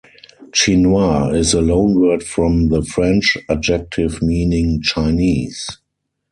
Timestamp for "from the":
2.23-2.81